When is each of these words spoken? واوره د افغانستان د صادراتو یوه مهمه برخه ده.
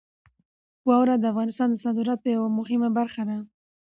واوره 0.87 1.15
د 1.17 1.23
افغانستان 1.31 1.67
د 1.71 1.75
صادراتو 1.85 2.27
یوه 2.35 2.49
مهمه 2.59 2.89
برخه 2.97 3.21
ده. 3.29 3.37